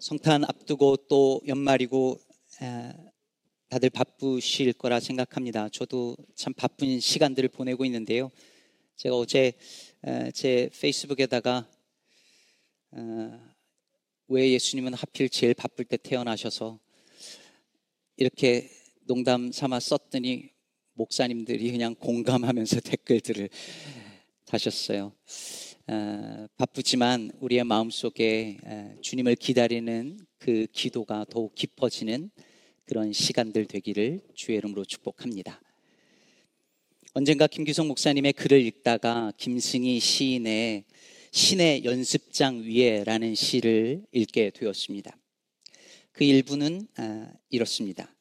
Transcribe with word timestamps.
성탄 0.00 0.44
앞두고 0.44 0.96
또 1.08 1.42
연말이고 1.46 2.18
다들 3.68 3.90
바쁘실 3.90 4.72
거라 4.72 4.98
생각합니다. 4.98 5.68
저도 5.68 6.16
참 6.34 6.54
바쁜 6.54 6.98
시간들을 6.98 7.50
보내고 7.50 7.84
있는데요. 7.84 8.30
제가 8.96 9.14
어제 9.14 9.52
제 10.32 10.70
페이스북에다가 10.80 11.68
어, 12.92 13.40
왜 14.28 14.50
예수님은 14.52 14.94
하필 14.94 15.28
제일 15.28 15.52
바쁠 15.52 15.84
때 15.84 15.98
태어나셔서 15.98 16.80
이렇게 18.16 18.70
농담 19.02 19.52
삼아 19.52 19.80
썼더니 19.80 20.48
목사님들이 20.94 21.72
그냥 21.72 21.94
공감하면서 21.94 22.80
댓글들을 22.88 23.50
다셨어요. 24.46 25.12
어, 25.86 26.46
바쁘지만 26.56 27.32
우리의 27.40 27.64
마음속에 27.64 28.58
주님을 29.00 29.36
기다리는 29.36 30.18
그 30.38 30.66
기도가 30.72 31.24
더욱 31.28 31.54
깊어지는 31.54 32.30
그런 32.84 33.12
시간들 33.12 33.66
되기를 33.66 34.20
주의 34.34 34.58
이름으로 34.58 34.84
축복합니다. 34.84 35.60
언젠가 37.12 37.46
김규성 37.46 37.88
목사님의 37.88 38.34
글을 38.34 38.60
읽다가 38.66 39.32
김승희 39.36 39.98
시인의 39.98 40.84
신의 41.32 41.84
연습장 41.84 42.62
위에라는 42.62 43.34
시를 43.34 44.04
읽게 44.12 44.50
되었습니다. 44.50 45.16
그 46.12 46.24
일부는 46.24 46.88
아, 46.96 47.32
이렇습니다. 47.48 48.14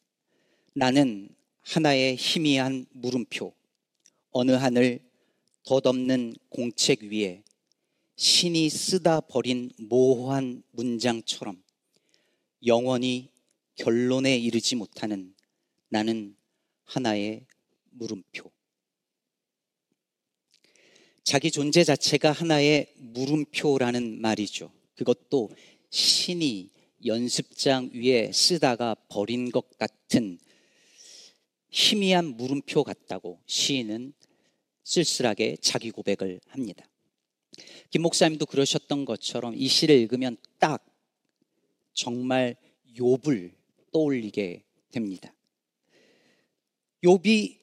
나는 0.74 1.30
하나의 1.62 2.16
희미한 2.16 2.86
물음표, 2.92 3.54
어느 4.32 4.52
하늘 4.52 5.00
덧없는 5.66 6.36
공책 6.50 7.04
위에 7.04 7.44
신이 8.20 8.70
쓰다 8.70 9.22
버린 9.22 9.72
모호한 9.78 10.62
문장처럼 10.72 11.64
영원히 12.66 13.30
결론에 13.76 14.38
이르지 14.38 14.76
못하는 14.76 15.34
나는 15.88 16.36
하나의 16.84 17.46
물음표. 17.92 18.52
자기 21.24 21.50
존재 21.50 21.86
자체가 21.86 22.34
하나의 22.34 22.92
물음표라는 22.98 24.20
말이죠. 24.20 24.70
그것도 24.98 25.52
신이 25.90 26.72
연습장 27.06 27.90
위에 27.94 28.34
쓰다가 28.34 28.98
버린 29.08 29.50
것 29.50 29.78
같은 29.78 30.38
희미한 31.70 32.36
물음표 32.36 32.84
같다고 32.84 33.40
시인은 33.46 34.12
쓸쓸하게 34.84 35.56
자기 35.62 35.92
고백을 35.92 36.42
합니다. 36.50 36.89
김 37.90 38.02
목사님도 38.04 38.46
그러셨던 38.46 39.06
것처럼 39.06 39.56
이 39.56 39.68
시를 39.68 39.96
읽으면 39.96 40.38
딱 40.60 40.86
정말 41.94 42.56
욥을 42.98 43.52
떠올리게 43.92 44.64
됩니다. 44.92 45.34
욥이 47.04 47.58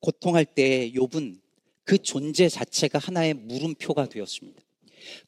고통할 0.00 0.44
때 0.44 0.90
욥은 0.92 1.40
그 1.84 1.98
존재 1.98 2.48
자체가 2.48 2.98
하나의 2.98 3.34
물음표가 3.34 4.08
되었습니다. 4.08 4.62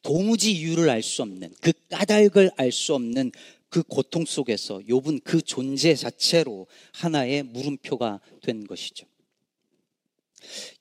도무지 0.02 0.52
이유를 0.52 0.90
알 0.90 1.02
수 1.02 1.22
없는 1.22 1.54
그 1.60 1.72
까닭을 1.90 2.52
알 2.56 2.72
수 2.72 2.94
없는 2.94 3.32
그 3.68 3.82
고통 3.82 4.24
속에서 4.24 4.80
욥은 4.80 5.24
그 5.24 5.40
존재 5.40 5.94
자체로 5.94 6.66
하나의 6.92 7.42
물음표가 7.42 8.20
된 8.42 8.66
것이죠. 8.66 9.06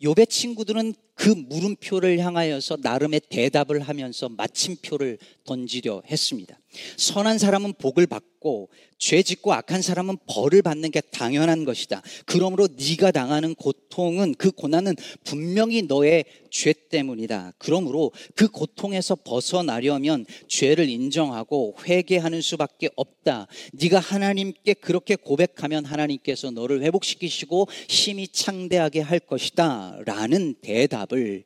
욥의 0.02 0.30
친구들은 0.30 0.94
그 1.22 1.30
물음표를 1.30 2.18
향하여서 2.18 2.78
나름의 2.82 3.22
대답을 3.30 3.82
하면서 3.82 4.28
마침표를 4.28 5.20
던지려 5.46 6.02
했습니다. 6.10 6.58
선한 6.98 7.38
사람은 7.38 7.74
복을 7.78 8.08
받고 8.08 8.70
죄 8.98 9.22
짓고 9.22 9.54
악한 9.54 9.82
사람은 9.82 10.18
벌을 10.28 10.62
받는 10.62 10.90
게 10.92 11.02
당연한 11.02 11.66
것이다. 11.66 12.02
그러므로 12.26 12.68
네가 12.68 13.12
당하는 13.12 13.56
고통은 13.56 14.36
그 14.36 14.52
고난은 14.52 14.96
분명히 15.24 15.82
너의 15.82 16.24
죄 16.50 16.74
때문이다. 16.74 17.54
그러므로 17.58 18.12
그 18.36 18.48
고통에서 18.48 19.16
벗어나려면 19.16 20.26
죄를 20.48 20.88
인정하고 20.90 21.76
회개하는 21.86 22.42
수밖에 22.42 22.90
없다. 22.96 23.48
네가 23.74 24.00
하나님께 24.00 24.76
그렇게 24.76 25.16
고백하면 25.16 25.86
하나님께서 25.86 26.52
너를 26.52 26.84
회복시키시고 26.84 27.68
심히 27.88 28.28
창대하게 28.28 29.02
할 29.02 29.20
것이다. 29.20 29.98
라는 30.06 30.56
대답 30.62 31.11
을 31.14 31.44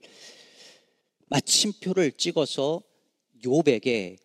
마침표를 1.27 2.11
찍어서 2.13 2.81
욥에게 3.43 4.17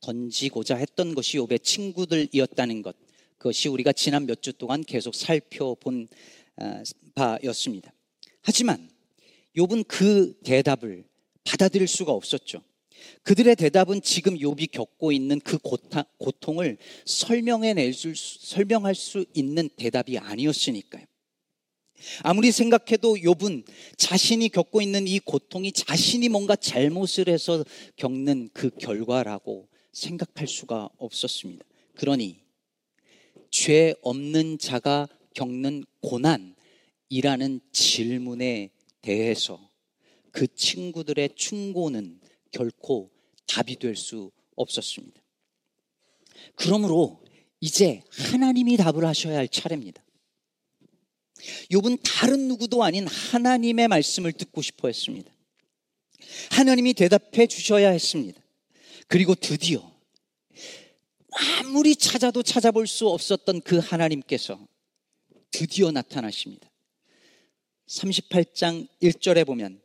던지고자 0.00 0.76
했던 0.76 1.14
것이 1.14 1.38
욥의 1.38 1.62
친구들이었다는 1.62 2.82
것. 2.82 2.96
그것이 3.38 3.68
우리가 3.68 3.92
지난 3.92 4.26
몇 4.26 4.40
주 4.40 4.52
동안 4.52 4.82
계속 4.82 5.14
살펴본 5.14 6.08
아, 6.56 6.82
바였습니다. 7.14 7.92
하지만 8.42 8.88
욥은 9.56 9.86
그 9.88 10.38
대답을 10.44 11.04
받아들일 11.44 11.88
수가 11.88 12.12
없었죠. 12.12 12.62
그들의 13.22 13.56
대답은 13.56 14.00
지금 14.02 14.36
욥이 14.38 14.70
겪고 14.70 15.12
있는 15.12 15.40
그 15.40 15.58
고통을 16.18 16.78
설명해낼 17.04 17.92
수, 17.92 18.12
설명할 18.14 18.94
수 18.94 19.24
있는 19.34 19.68
대답이 19.76 20.18
아니었으니까요. 20.18 21.04
아무리 22.22 22.52
생각해도 22.52 23.14
욥은 23.14 23.64
자신이 23.96 24.48
겪고 24.50 24.82
있는 24.82 25.06
이 25.06 25.18
고통이 25.18 25.72
자신이 25.72 26.28
뭔가 26.28 26.56
잘못을 26.56 27.28
해서 27.28 27.64
겪는 27.96 28.50
그 28.52 28.70
결과라고 28.70 29.68
생각할 29.92 30.46
수가 30.46 30.90
없었습니다. 30.98 31.64
그러니 31.96 32.40
죄 33.50 33.94
없는 34.02 34.58
자가 34.58 35.08
겪는 35.34 35.84
고난이라는 36.00 37.60
질문에 37.72 38.70
대해서 39.00 39.70
그 40.30 40.46
친구들의 40.52 41.30
충고는 41.36 42.20
결코 42.50 43.10
답이 43.46 43.76
될 43.76 43.96
수 43.96 44.32
없었습니다. 44.56 45.20
그러므로 46.56 47.22
이제 47.60 48.02
하나님이 48.10 48.76
답을 48.76 49.04
하셔야 49.04 49.38
할 49.38 49.48
차례입니다. 49.48 50.03
욥은 51.70 52.00
다른 52.02 52.48
누구도 52.48 52.82
아닌 52.82 53.06
하나님의 53.06 53.88
말씀을 53.88 54.32
듣고 54.32 54.62
싶어 54.62 54.88
했습니다. 54.88 55.32
하나님이 56.50 56.94
대답해 56.94 57.46
주셔야 57.46 57.90
했습니다. 57.90 58.40
그리고 59.08 59.34
드디어 59.34 59.92
아무리 61.30 61.96
찾아도 61.96 62.42
찾아볼 62.42 62.86
수 62.86 63.08
없었던 63.08 63.60
그 63.62 63.78
하나님께서 63.78 64.66
드디어 65.50 65.90
나타나십니다. 65.90 66.70
38장 67.86 68.88
1절에 69.02 69.46
보면 69.46 69.80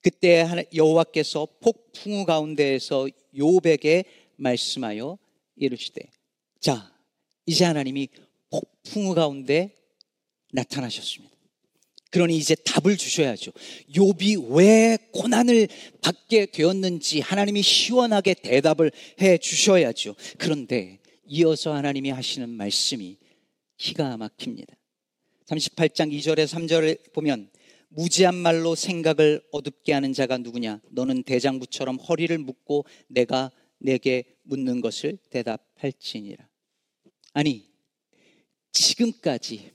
그때 0.00 0.66
여호와께서 0.74 1.46
폭풍우 1.60 2.24
가운데에서 2.24 3.08
요백에 3.36 4.04
말씀하여 4.36 5.18
이르시되 5.56 6.10
자 6.58 6.92
이제 7.46 7.64
하나님이 7.64 8.08
폭풍우 8.50 9.14
가운데 9.14 9.74
나타나셨습니다. 10.52 11.32
그러니 12.10 12.36
이제 12.36 12.54
답을 12.54 12.98
주셔야죠. 12.98 13.52
욥이 13.94 14.54
왜 14.54 14.98
고난을 15.12 15.66
받게 16.02 16.46
되었는지 16.46 17.20
하나님이 17.20 17.62
시원하게 17.62 18.34
대답을 18.34 18.92
해 19.22 19.38
주셔야죠. 19.38 20.14
그런데 20.36 21.00
이어서 21.26 21.72
하나님이 21.74 22.10
하시는 22.10 22.48
말씀이 22.50 23.16
기가 23.78 24.18
막힙니다. 24.18 24.76
38장 25.46 26.12
2절에 26.12 26.46
3절을 26.46 27.12
보면 27.14 27.50
무지한 27.88 28.34
말로 28.34 28.74
생각을 28.74 29.42
어둡게 29.50 29.92
하는 29.92 30.12
자가 30.12 30.38
누구냐? 30.38 30.80
너는 30.90 31.22
대장부처럼 31.22 31.96
허리를 31.96 32.36
묶고 32.38 32.84
내가 33.08 33.50
내게 33.78 34.24
묻는 34.42 34.80
것을 34.80 35.18
대답할지니라. 35.30 36.46
아니, 37.32 37.68
지금까지 38.72 39.72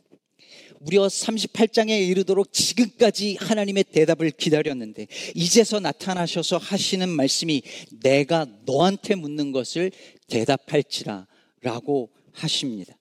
무려 0.87 1.05
38장에 1.07 2.07
이르도록 2.07 2.53
지금까지 2.53 3.35
하나님의 3.41 3.83
대답을 3.91 4.31
기다렸는데 4.31 5.07
이제서 5.35 5.81
나타나셔서 5.81 6.55
하시는 6.55 7.09
말씀이 7.09 7.61
내가 7.99 8.45
너한테 8.65 9.15
묻는 9.15 9.51
것을 9.51 9.91
대답할지라 10.27 11.27
라고 11.59 12.09
하십니다. 12.31 12.97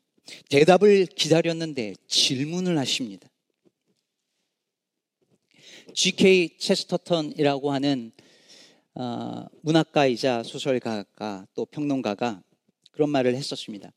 대답을 0.51 1.07
기다렸는데 1.07 1.95
질문을 2.09 2.77
하십니다. 2.77 3.29
G.K. 5.95 6.59
체스터턴이라고 6.59 7.71
하는 7.71 8.11
어, 8.97 9.45
문학가이자 9.63 10.43
소설가가 10.43 11.47
또 11.55 11.65
평론가가 11.67 12.43
그런 12.91 13.11
말을 13.11 13.37
했었습니다. 13.37 13.93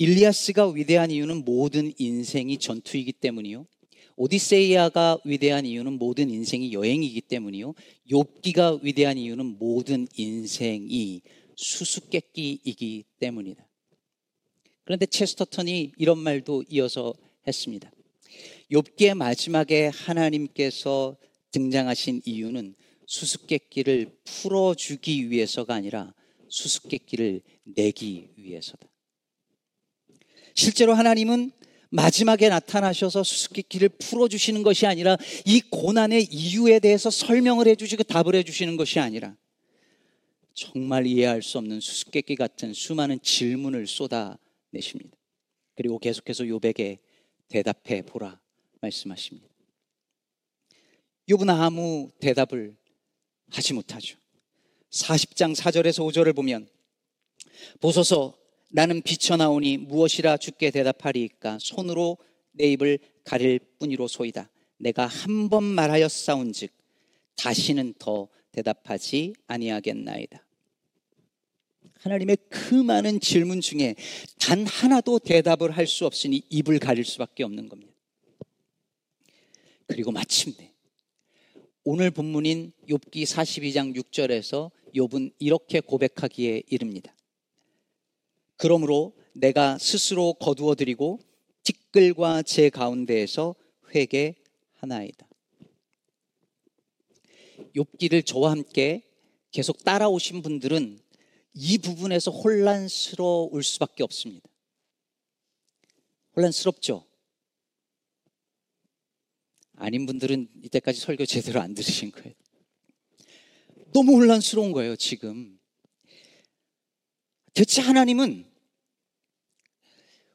일리아스가 0.00 0.70
위대한 0.70 1.10
이유는 1.10 1.44
모든 1.44 1.92
인생이 1.98 2.56
전투이기 2.56 3.12
때문이요. 3.12 3.66
오디세이아가 4.16 5.18
위대한 5.26 5.66
이유는 5.66 5.98
모든 5.98 6.30
인생이 6.30 6.72
여행이기 6.72 7.20
때문이요. 7.20 7.74
욥기가 8.10 8.82
위대한 8.82 9.18
이유는 9.18 9.58
모든 9.58 10.08
인생이 10.16 11.20
수수께끼이기 11.54 13.04
때문이다. 13.18 13.68
그런데 14.84 15.04
체스터턴이 15.04 15.92
이런 15.98 16.18
말도 16.18 16.64
이어서 16.70 17.12
했습니다. 17.46 17.92
욥기의 18.72 19.14
마지막에 19.14 19.90
하나님께서 19.92 21.18
등장하신 21.50 22.22
이유는 22.24 22.74
수수께끼를 23.04 24.16
풀어주기 24.24 25.28
위해서가 25.28 25.74
아니라 25.74 26.14
수수께끼를 26.48 27.42
내기 27.64 28.30
위해서다. 28.38 28.89
실제로 30.54 30.94
하나님은 30.94 31.52
마지막에 31.90 32.48
나타나셔서 32.48 33.24
수수께끼를 33.24 33.88
풀어주시는 33.88 34.62
것이 34.62 34.86
아니라 34.86 35.16
이 35.44 35.60
고난의 35.60 36.28
이유에 36.30 36.78
대해서 36.78 37.10
설명을 37.10 37.66
해주시고 37.66 38.04
답을 38.04 38.34
해주시는 38.36 38.76
것이 38.76 39.00
아니라 39.00 39.36
정말 40.54 41.06
이해할 41.06 41.42
수 41.42 41.58
없는 41.58 41.80
수수께끼 41.80 42.36
같은 42.36 42.72
수많은 42.72 43.20
질문을 43.22 43.86
쏟아내십니다. 43.86 45.16
그리고 45.74 45.98
계속해서 45.98 46.46
요백에 46.46 46.98
대답해 47.48 48.02
보라 48.02 48.40
말씀하십니다. 48.80 49.48
욥은 51.28 51.48
아무 51.48 52.10
대답을 52.20 52.76
하지 53.50 53.72
못하죠. 53.72 54.16
40장 54.90 55.54
4절에서 55.54 56.04
5절을 56.06 56.34
보면 56.34 56.68
보소서 57.80 58.39
나는 58.70 59.02
비쳐나오니 59.02 59.78
무엇이라 59.78 60.36
주께 60.36 60.70
대답하리이까 60.70 61.58
손으로 61.60 62.18
내 62.52 62.66
입을 62.72 62.98
가릴 63.24 63.58
뿐이로소이다. 63.78 64.48
내가 64.78 65.06
한 65.06 65.48
번 65.48 65.64
말하였사온즉 65.64 66.70
다시는 67.36 67.94
더 67.98 68.28
대답하지 68.52 69.34
아니하겠나이다. 69.46 70.44
하나님의 71.98 72.38
그 72.48 72.74
많은 72.74 73.20
질문 73.20 73.60
중에 73.60 73.94
단 74.38 74.64
하나도 74.66 75.18
대답을 75.18 75.70
할 75.72 75.86
수 75.86 76.06
없으니 76.06 76.42
입을 76.48 76.78
가릴 76.78 77.04
수밖에 77.04 77.42
없는 77.42 77.68
겁니다. 77.68 77.92
그리고 79.86 80.12
마침내 80.12 80.72
오늘 81.82 82.10
본문인 82.10 82.72
욥기 82.88 83.24
42장 83.24 83.96
6절에서 83.96 84.70
욥은 84.94 85.32
이렇게 85.40 85.80
고백하기에 85.80 86.62
이릅니다. 86.68 87.12
그러므로 88.60 89.14
내가 89.32 89.78
스스로 89.78 90.34
거두어 90.34 90.74
드리고 90.74 91.18
티끌과 91.62 92.42
제 92.42 92.68
가운데에서 92.68 93.54
회개하나이다. 93.94 95.26
욥기를 97.74 98.26
저와 98.26 98.50
함께 98.50 99.02
계속 99.50 99.82
따라오신 99.82 100.42
분들은 100.42 101.00
이 101.54 101.78
부분에서 101.78 102.30
혼란스러울 102.30 103.62
수밖에 103.62 104.02
없습니다. 104.02 104.46
혼란스럽죠? 106.36 107.06
아닌 109.76 110.04
분들은 110.04 110.48
이때까지 110.64 111.00
설교 111.00 111.24
제대로 111.24 111.62
안 111.62 111.74
들으신 111.74 112.12
거예요. 112.12 112.34
너무 113.94 114.16
혼란스러운 114.16 114.72
거예요, 114.72 114.96
지금. 114.96 115.58
대체 117.54 117.80
하나님은 117.80 118.49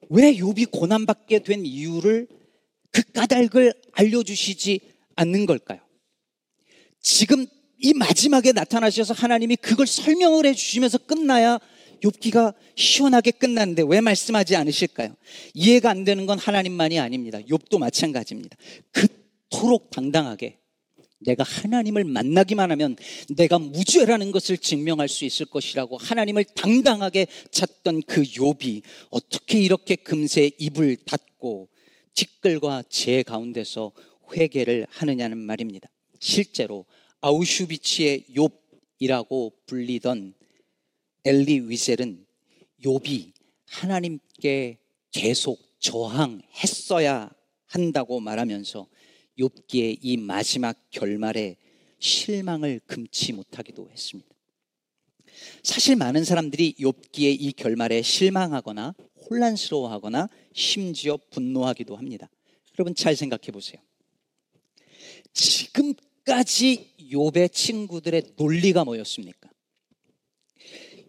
왜 0.10 0.34
욥이 0.34 0.72
고난받게 0.72 1.40
된 1.40 1.66
이유를 1.66 2.28
그 2.92 3.04
까닭을 3.14 3.74
알려주시지 3.94 4.80
않는 5.16 5.46
걸까요? 5.46 5.80
지금 7.02 7.46
이 7.80 7.94
마지막에 7.94 8.52
나타나셔서 8.52 9.14
하나님이 9.14 9.58
그걸 9.58 9.86
설명을 9.86 10.46
해주시면서 10.46 11.00
끝나야 11.00 11.60
욥기가 12.02 12.54
시원하게 12.76 13.32
끝났는데 13.32 13.84
왜 13.88 14.02
말씀하지 14.02 14.56
않으실까요? 14.56 15.16
이해가 15.54 15.90
안 15.90 16.04
되는 16.04 16.26
건 16.26 16.40
하나님만이 16.40 17.00
아닙니다. 17.00 17.40
욥도 17.40 17.80
마찬가지입니다. 17.80 18.58
그토록 18.92 19.92
당당하게 19.92 20.58
내가 21.20 21.44
하나님을 21.44 22.04
만나기만 22.04 22.72
하면 22.72 22.96
내가 23.36 23.58
무죄라는 23.58 24.32
것을 24.32 24.58
증명할 24.58 25.08
수 25.08 25.26
있을 25.26 25.46
것이라고 25.46 25.98
하나님을 25.98 26.44
당당하게 26.44 27.28
찾던 27.52 28.04
그 28.04 28.22
욥이 28.22 28.82
어떻게 29.10 29.60
이렇게 29.60 29.96
금세 29.96 30.52
입을 30.58 30.98
닫고 30.98 31.70
티끌과 32.14 32.84
재 32.90 33.24
가운데서 33.24 33.92
회개를 34.34 34.88
하느냐는 34.90 35.38
말입니다. 35.38 35.90
실제로 36.20 36.86
아우슈비츠의 37.22 38.26
욥이라고 39.02 39.54
불리던 39.66 40.34
엘리 41.24 41.70
위셀은 41.70 42.26
욥이 42.84 43.32
하나님께 43.66 44.78
계속 45.12 45.60
저항했어야 45.80 47.32
한다고 47.66 48.20
말하면서 48.20 48.88
욥기의 49.40 49.98
이 50.02 50.18
마지막 50.18 50.78
결말에 50.92 51.58
실망을 52.00 52.80
금치 52.86 53.34
못하기도 53.34 53.90
했습니다. 53.92 54.30
사실 55.64 55.96
많은 55.96 56.24
사람들이 56.24 56.76
욥기의 56.80 57.38
이 57.40 57.52
결말에 57.52 58.02
실망하거나 58.02 58.96
혼란스러워하거나 59.30 60.30
심지어 60.54 61.18
분노하기도 61.32 61.96
합니다. 61.96 62.30
여러분 62.78 62.96
잘 62.96 63.16
생각해 63.16 63.52
보세요. 63.52 63.82
지금까지 65.34 66.94
욥의 67.12 67.52
친구들의 67.52 68.24
논리가 68.38 68.86
뭐였습니까? 68.86 69.50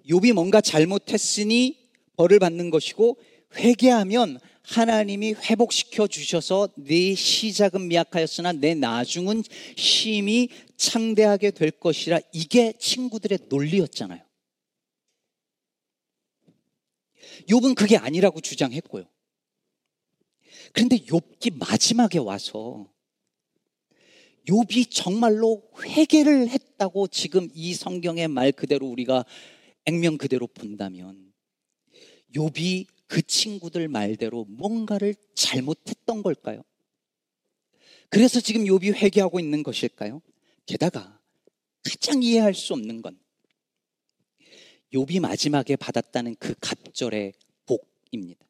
욥이 0.08 0.32
뭔가 0.32 0.60
잘못했으니 0.60 1.78
벌을 2.16 2.38
받는 2.38 2.70
것이고 2.70 3.18
회개하면 3.56 4.38
하나님이 4.66 5.34
회복시켜 5.34 6.08
주셔서 6.08 6.68
네 6.76 7.14
시작은 7.14 7.86
미약하였으나 7.86 8.52
내 8.52 8.74
나중은 8.74 9.44
심히 9.76 10.48
창대하게 10.76 11.52
될 11.52 11.70
것이라 11.70 12.18
이게 12.32 12.72
친구들의 12.78 13.38
논리였잖아요. 13.48 14.20
욥은 17.48 17.76
그게 17.76 17.96
아니라고 17.96 18.40
주장했고요. 18.40 19.04
그런데 20.72 20.96
욥기 20.96 21.58
마지막에 21.58 22.18
와서 22.18 22.90
욥이 24.48 24.90
정말로 24.90 25.62
회개를 25.80 26.48
했다고 26.48 27.06
지금 27.08 27.48
이 27.54 27.72
성경의 27.72 28.26
말 28.28 28.50
그대로 28.50 28.86
우리가 28.88 29.24
액면 29.84 30.18
그대로 30.18 30.48
본다면 30.48 31.32
욥이 32.34 32.95
그 33.06 33.22
친구들 33.22 33.88
말대로 33.88 34.44
뭔가를 34.46 35.14
잘못했던 35.34 36.22
걸까요? 36.22 36.62
그래서 38.08 38.40
지금 38.40 38.64
욥이 38.64 38.94
회개하고 38.94 39.40
있는 39.40 39.62
것일까요? 39.62 40.22
게다가 40.66 41.20
가장 41.82 42.22
이해할 42.22 42.54
수 42.54 42.72
없는 42.72 43.02
건 43.02 43.18
욥이 44.92 45.20
마지막에 45.20 45.76
받았다는 45.76 46.36
그 46.36 46.54
갑절의 46.60 47.34
복입니다. 47.66 48.44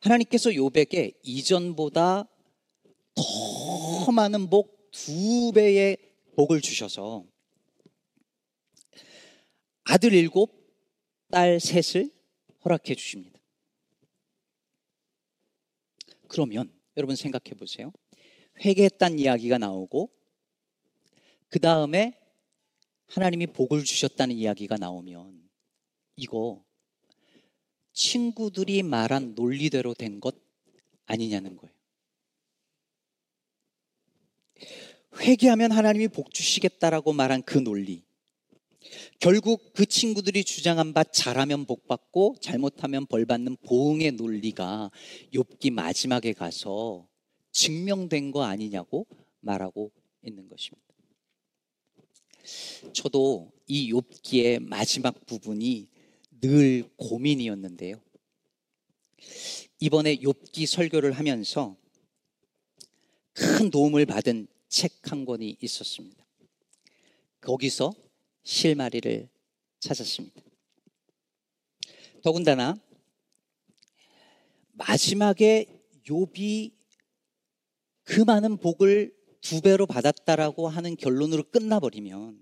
하나님께서 0.00 0.50
욥에게 0.50 1.16
이전보다 1.22 2.28
더 3.14 4.12
많은 4.12 4.50
복 4.50 4.74
두 4.94 5.50
배의 5.52 5.98
복을 6.36 6.60
주셔서 6.60 7.26
아들 9.82 10.12
일곱, 10.14 10.54
딸 11.30 11.58
셋을 11.58 12.12
허락해 12.64 12.94
주십니다. 12.94 13.38
그러면 16.28 16.72
여러분 16.96 17.16
생각해 17.16 17.54
보세요. 17.56 17.92
회개했단 18.64 19.18
이야기가 19.18 19.58
나오고 19.58 20.10
그 21.48 21.58
다음에 21.58 22.18
하나님이 23.06 23.48
복을 23.48 23.84
주셨다는 23.84 24.34
이야기가 24.34 24.76
나오면 24.76 25.48
이거 26.16 26.64
친구들이 27.92 28.82
말한 28.82 29.34
논리대로 29.34 29.94
된 29.94 30.20
것 30.20 30.34
아니냐는 31.06 31.56
거예요. 31.56 31.74
회개하면 35.20 35.70
하나님이 35.70 36.08
복 36.08 36.32
주시겠다라고 36.32 37.12
말한 37.12 37.42
그 37.42 37.58
논리. 37.58 38.04
결국 39.18 39.72
그 39.72 39.86
친구들이 39.86 40.44
주장한 40.44 40.92
바 40.92 41.04
잘하면 41.04 41.64
복 41.66 41.86
받고 41.86 42.36
잘못하면 42.40 43.06
벌 43.06 43.24
받는 43.24 43.56
보응의 43.64 44.12
논리가 44.12 44.90
욥기 45.32 45.70
마지막에 45.72 46.32
가서 46.32 47.08
증명된 47.52 48.30
거 48.30 48.42
아니냐고 48.42 49.06
말하고 49.40 49.90
있는 50.22 50.48
것입니다. 50.48 50.84
저도 52.92 53.52
이 53.66 53.92
욥기의 53.92 54.60
마지막 54.60 55.24
부분이 55.26 55.88
늘 56.40 56.84
고민이었는데요. 56.96 58.00
이번에 59.80 60.16
욥기 60.16 60.66
설교를 60.66 61.12
하면서 61.12 61.76
큰 63.32 63.70
도움을 63.70 64.06
받은 64.06 64.46
책 64.68 65.04
한 65.10 65.24
권이 65.24 65.58
있었습니다. 65.60 66.24
거기서 67.40 67.94
실마리를 68.44 69.28
찾았습니다. 69.80 70.42
더군다나 72.22 72.76
마지막에 74.72 75.66
욥이 76.06 76.72
그 78.04 78.20
많은 78.20 78.58
복을 78.58 79.14
두 79.40 79.60
배로 79.60 79.86
받았다라고 79.86 80.68
하는 80.68 80.96
결론으로 80.96 81.44
끝나버리면 81.50 82.38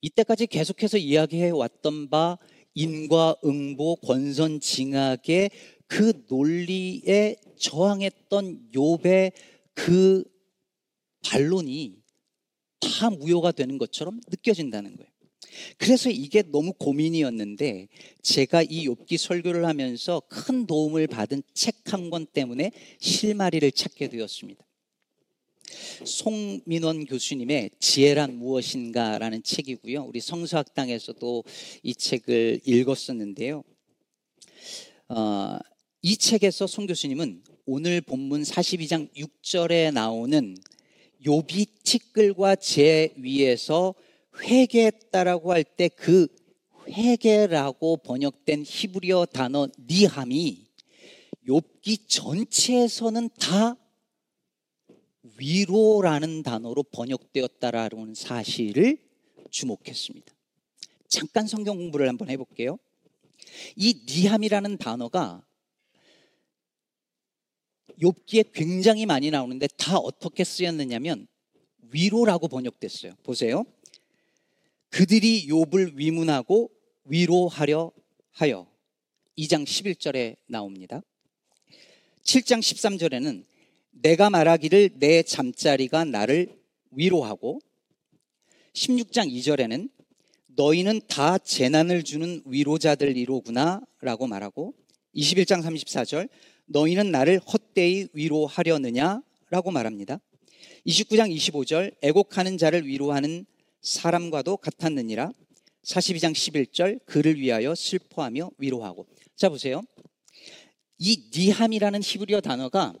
이때까지 0.00 0.46
계속해서 0.46 0.98
이야기해 0.98 1.50
왔던 1.50 2.10
바 2.10 2.38
인과응보 2.74 3.96
권선징악의 3.96 5.50
그 5.86 6.24
논리에 6.28 7.36
저항했던 7.56 8.70
욥의 8.72 9.32
그 9.74 10.24
반론이 11.24 12.03
다 12.84 13.10
무효가 13.10 13.52
되는 13.52 13.78
것처럼 13.78 14.20
느껴진다는 14.28 14.96
거예요. 14.96 15.10
그래서 15.78 16.10
이게 16.10 16.42
너무 16.42 16.72
고민이었는데 16.72 17.88
제가 18.22 18.62
이 18.62 18.88
욥기 18.88 19.16
설교를 19.18 19.66
하면서 19.66 20.20
큰 20.28 20.66
도움을 20.66 21.06
받은 21.06 21.42
책 21.54 21.74
한 21.92 22.10
권 22.10 22.26
때문에 22.26 22.72
실마리를 22.98 23.70
찾게 23.70 24.08
되었습니다. 24.08 24.64
송민원 26.04 27.04
교수님의 27.06 27.70
지혜란 27.78 28.36
무엇인가라는 28.36 29.42
책이고요. 29.42 30.04
우리 30.04 30.20
성서학당에서도 30.20 31.44
이 31.82 31.94
책을 31.94 32.60
읽었었는데요. 32.64 33.62
어, 35.08 35.58
이 36.02 36.16
책에서 36.16 36.66
송 36.66 36.86
교수님은 36.86 37.42
오늘 37.66 38.00
본문 38.00 38.42
42장 38.42 39.08
6절에 39.14 39.92
나오는 39.92 40.56
요비 41.24 41.66
티끌과 41.84 42.56
제 42.56 43.14
위에서 43.16 43.94
회개했다라고 44.42 45.52
할 45.52 45.64
때 45.64 45.88
그 45.88 46.28
회개라고 46.88 47.98
번역된 47.98 48.64
히브리어 48.66 49.26
단어 49.26 49.68
니함이 49.88 50.66
욥기 51.48 52.08
전체에서는 52.08 53.30
다 53.38 53.76
위로라는 55.38 56.42
단어로 56.42 56.82
번역되었다라는 56.84 58.14
사실을 58.14 58.98
주목했습니다. 59.50 60.32
잠깐 61.08 61.46
성경 61.46 61.76
공부를 61.76 62.08
한번 62.08 62.28
해볼게요. 62.28 62.78
이 63.76 64.04
니함이라는 64.08 64.78
단어가 64.78 65.44
욥기에 68.00 68.52
굉장히 68.52 69.06
많이 69.06 69.30
나오는데 69.30 69.68
다 69.76 69.98
어떻게 69.98 70.44
쓰였느냐면 70.44 71.26
위로라고 71.90 72.48
번역됐어요. 72.48 73.12
보세요. 73.22 73.64
그들이 74.90 75.46
욥을 75.48 75.96
위문하고 75.96 76.70
위로하려 77.04 77.92
하여 78.32 78.66
2장 79.38 79.64
11절에 79.64 80.36
나옵니다. 80.46 81.02
7장 82.24 82.60
13절에는 82.60 83.44
내가 83.90 84.30
말하기를 84.30 84.90
내 84.98 85.22
잠자리가 85.22 86.04
나를 86.04 86.56
위로하고 86.90 87.60
16장 88.72 89.30
2절에는 89.30 89.90
너희는 90.56 91.00
다 91.08 91.38
재난을 91.38 92.02
주는 92.02 92.42
위로자들이로구나 92.46 93.80
라고 94.00 94.26
말하고 94.26 94.74
21장 95.14 95.62
34절 95.62 96.28
너희는 96.66 97.10
나를 97.10 97.38
헛되이 97.40 98.08
위로하려느냐 98.12 99.22
라고 99.50 99.70
말합니다. 99.70 100.20
29장 100.86 101.34
25절 101.34 101.94
애곡하는 102.02 102.58
자를 102.58 102.86
위로하는 102.86 103.46
사람과도 103.80 104.56
같았느니라 104.58 105.32
42장 105.84 106.32
11절 106.32 107.00
그를 107.04 107.38
위하여 107.38 107.74
슬퍼하며 107.74 108.50
위로하고 108.58 109.06
자 109.36 109.48
보세요. 109.48 109.82
이 110.98 111.30
니함이라는 111.36 112.00
히브리어 112.02 112.40
단어가 112.40 112.94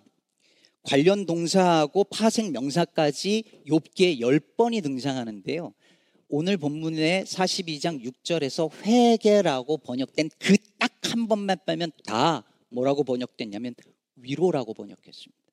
관련 0.82 1.24
동사하고 1.24 2.04
파생 2.04 2.52
명사까지 2.52 3.62
욥기에 3.66 4.20
10번이 4.20 4.82
등장하는데요. 4.82 5.72
오늘 6.28 6.56
본문의 6.56 7.24
42장 7.24 8.02
6절에서 8.04 8.70
회개라고 8.84 9.78
번역된 9.78 10.30
그 10.38 10.56
딱 10.78 10.94
한 11.14 11.28
번만 11.28 11.56
빼면 11.64 11.92
다 12.04 12.42
뭐라고 12.74 13.04
번역됐냐면 13.04 13.74
위로라고 14.16 14.74
번역했습니다. 14.74 15.44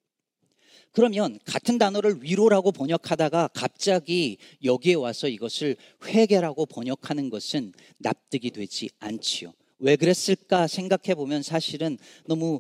그러면 0.91 1.39
같은 1.45 1.77
단어를 1.77 2.21
위로라고 2.21 2.71
번역하다가 2.71 3.49
갑자기 3.53 4.37
여기에 4.63 4.95
와서 4.95 5.29
이것을 5.29 5.77
회개라고 6.05 6.65
번역하는 6.65 7.29
것은 7.29 7.71
납득이 7.99 8.51
되지 8.51 8.89
않지요. 8.99 9.53
왜 9.79 9.95
그랬을까 9.95 10.67
생각해 10.67 11.15
보면 11.15 11.43
사실은 11.43 11.97
너무 12.25 12.59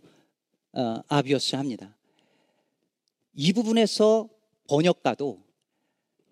어, 0.73 1.01
아비어스합니다. 1.07 1.97
이 3.33 3.51
부분에서 3.51 4.29
번역가도 4.69 5.43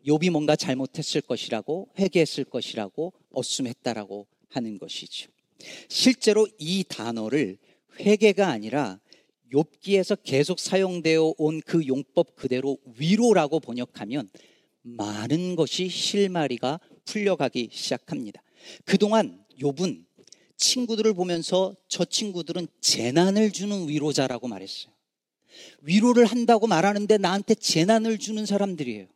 욥이 0.08 0.30
뭔가 0.30 0.56
잘못했을 0.56 1.20
것이라고 1.20 1.90
회개했을 2.00 2.46
것이라고 2.46 3.14
어슴했다라고 3.32 4.28
하는 4.48 4.78
것이죠. 4.78 5.30
실제로 5.90 6.48
이 6.58 6.86
단어를 6.88 7.58
회개가 8.00 8.48
아니라 8.48 9.00
욥기에서 9.52 10.20
계속 10.24 10.60
사용되어 10.60 11.34
온 11.38 11.62
그 11.62 11.88
용법 11.88 12.36
그대로 12.36 12.78
위로라고 12.98 13.60
번역하면 13.60 14.30
많은 14.82 15.56
것이 15.56 15.90
실마리가 15.90 16.80
풀려가기 17.06 17.70
시작합니다. 17.72 18.42
그동안 18.86 19.44
욥은 19.60 20.06
친구들을 20.58 21.14
보면서 21.14 21.76
저 21.88 22.06
친구들은 22.06 22.68
재난을 22.82 23.52
주는 23.52 23.88
위로자라고 23.88 24.48
말했어요. 24.48 24.94
위로를 25.82 26.26
한다고 26.26 26.68
말하는데 26.68 27.18
나한테 27.18 27.56
재난을 27.56 28.18
주는 28.20 28.46
사람들이에요. 28.46 29.08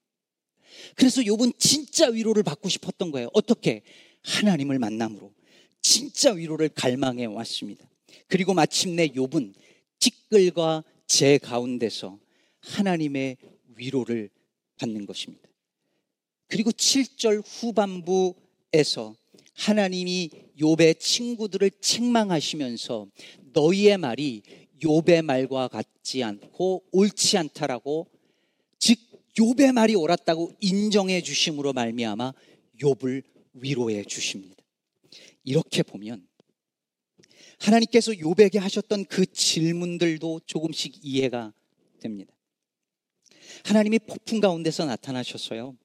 그래서 0.96 1.22
욥은 1.22 1.60
진짜 1.60 2.08
위로를 2.10 2.44
받고 2.44 2.70
싶었던 2.70 3.12
거예요. 3.12 3.30
어떻게? 3.34 3.84
하나님을 4.24 4.80
만남으로 4.80 5.34
진짜 5.82 6.32
위로를 6.32 6.70
갈망해 6.70 7.25
왔습니다. 7.25 7.86
그리고 8.27 8.53
마침내 8.53 9.08
욥은 9.08 9.53
찌끌과 10.00 10.84
제 11.08 11.38
가운데서 11.38 12.20
하나님의 12.60 13.38
위로를 13.75 14.29
받는 14.77 15.05
것입니다. 15.05 15.48
그리고 16.48 16.72
7절 16.72 17.43
후반부에서 17.46 19.15
하나님이 19.53 20.29
욥의 20.60 21.00
친구들을 21.00 21.72
책망하시면서 21.82 23.08
너희의 23.53 23.98
말이 23.98 24.41
욥의 24.82 25.22
말과 25.24 25.67
같지 25.67 26.24
않고 26.24 26.84
옳지 26.91 27.38
않다라고 27.38 28.08
즉 28.79 29.00
욥의 29.38 29.72
말이 29.72 29.96
옳았다고 29.96 30.51
인정해 30.60 31.22
주심으로 31.22 31.74
말미암아 31.74 32.34
욥을 32.82 33.24
위로해 33.53 34.03
주십니다. 34.03 34.55
이렇게 35.43 35.84
보면 35.84 36.27
하나님께서 37.63 38.12
욥에게 38.12 38.60
하셨던 38.60 39.05
그 39.05 39.25
질문들도 39.25 40.41
조금씩 40.46 41.00
이해가 41.01 41.53
됩니다. 42.01 42.34
하나님이 43.63 44.00
폭풍 44.00 44.41
가운데서 44.41 44.86
나타나셨어요. 44.86 45.77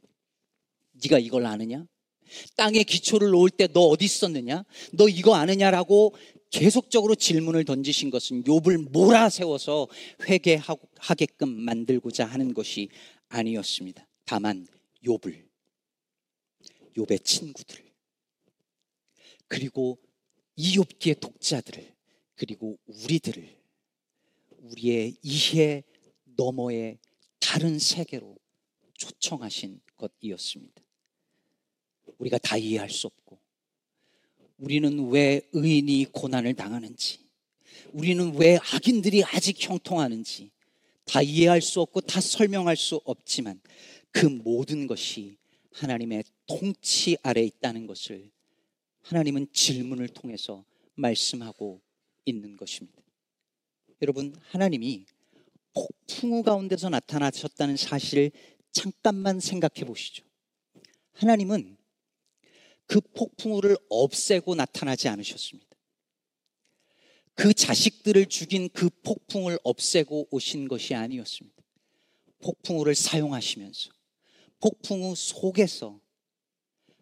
네가 1.05 1.21
이걸 1.21 1.47
아느냐? 1.47 1.87
땅에 2.57 2.83
기초를 2.83 3.31
놓을 3.31 3.51
때 3.51 3.69
너 3.69 3.83
어디 3.83 4.05
있었느냐? 4.05 4.65
너 4.93 5.09
이거 5.09 5.35
아느냐라고 5.35 6.15
계속적으로 6.51 7.15
질문을 7.15 7.65
던지신 7.65 8.11
것은 8.11 8.43
욥을 8.45 8.91
몰아세워서 8.91 9.87
회개하게끔 10.29 11.49
만들고자 11.49 12.27
하는 12.27 12.55
것이 12.55 12.89
아니었습니다. 13.29 14.07
다만 14.25 14.67
욥을 15.05 15.47
욥의 16.97 17.25
친구들 17.25 17.85
그리고 19.47 19.99
이 20.61 20.77
욥기의 20.77 21.21
독자들을 21.21 21.95
그리고 22.35 22.77
우리들을 22.87 23.57
우리의 24.59 25.17
이해 25.23 25.85
너머의 26.37 26.99
다른 27.39 27.79
세계로 27.79 28.37
초청하신 28.95 29.81
것이었습니다. 29.97 30.83
우리가 32.19 32.39
다 32.39 32.57
이해할 32.57 32.91
수 32.91 33.07
없고 33.07 33.39
우리는 34.59 35.09
왜 35.11 35.43
의인이 35.53 36.07
고난을 36.11 36.55
당하는지 36.55 37.21
우리는 37.93 38.35
왜 38.35 38.57
악인들이 38.57 39.23
아직 39.23 39.57
형통하는지 39.61 40.51
다 41.05 41.23
이해할 41.23 41.63
수 41.63 41.81
없고 41.81 42.01
다 42.01 42.21
설명할 42.21 42.77
수 42.77 42.97
없지만 43.05 43.61
그 44.11 44.27
모든 44.27 44.89
것이 44.89 45.37
하나님의 45.71 46.25
통치 46.49 47.17
아래 47.23 47.45
있다는 47.45 47.87
것을 47.87 48.33
하나님은 49.03 49.49
질문을 49.53 50.09
통해서 50.09 50.65
말씀하고 50.95 51.81
있는 52.25 52.57
것입니다. 52.57 53.03
여러분, 54.03 54.35
하나님이 54.43 55.07
폭풍우 55.75 56.43
가운데서 56.43 56.89
나타나셨다는 56.89 57.77
사실을 57.77 58.31
잠깐만 58.73 59.41
생각해 59.41 59.85
보시죠. 59.87 60.25
하나님은 61.13 61.77
그 62.87 63.01
폭풍우를 63.01 63.77
없애고 63.89 64.55
나타나지 64.55 65.09
않으셨습니다. 65.09 65.69
그 67.35 67.55
자식들을 67.55 68.27
죽인 68.27 68.69
그 68.71 68.91
폭풍을 69.05 69.59
없애고 69.63 70.29
오신 70.31 70.69
것이 70.69 70.95
아니었습니다. 70.95 71.63
폭풍우를 72.41 72.95
사용하시면서 72.95 73.91
폭풍우 74.61 75.15
속에서 75.15 76.01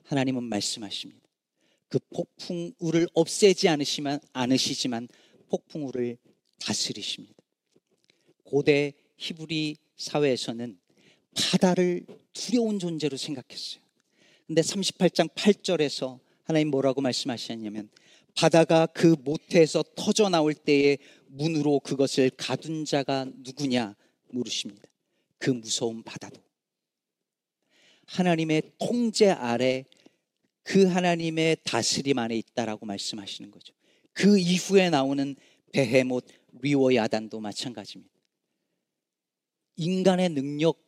하나님은 0.04 0.44
말씀하십니다. 0.44 1.25
그 1.88 1.98
폭풍우를 2.14 3.08
없애지 3.14 3.68
않으시만 3.68 4.20
않으시지만 4.32 5.08
폭풍우를 5.48 6.18
다스리십니다. 6.60 7.34
고대 8.44 8.92
히브리 9.16 9.76
사회에서는 9.96 10.78
바다를 11.34 12.06
두려운 12.32 12.78
존재로 12.78 13.16
생각했어요. 13.16 13.82
근데 14.46 14.62
38장 14.62 15.28
8절에서 15.34 16.18
하나님 16.44 16.68
뭐라고 16.70 17.00
말씀하셨냐면 17.00 17.90
바다가 18.34 18.86
그 18.86 19.16
모태에서 19.24 19.82
터져 19.96 20.28
나올 20.28 20.54
때에 20.54 20.98
문으로 21.26 21.80
그것을 21.80 22.30
가둔 22.30 22.84
자가 22.84 23.26
누구냐 23.38 23.96
물으십니다. 24.28 24.82
그 25.38 25.50
무서운 25.50 26.02
바다도 26.02 26.40
하나님의 28.06 28.62
통제 28.78 29.30
아래 29.30 29.84
그 30.66 30.84
하나님의 30.84 31.58
다스림 31.62 32.18
안에 32.18 32.36
있다라고 32.38 32.86
말씀하시는 32.86 33.52
거죠. 33.52 33.72
그 34.12 34.36
이후에 34.36 34.90
나오는 34.90 35.36
베헤못, 35.72 36.26
리워 36.60 36.92
야단도 36.92 37.38
마찬가지입니다. 37.38 38.12
인간의 39.76 40.30
능력 40.30 40.84